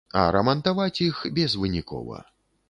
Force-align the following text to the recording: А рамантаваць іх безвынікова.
А 0.19 0.21
рамантаваць 0.35 1.03
іх 1.09 1.19
безвынікова. 1.37 2.25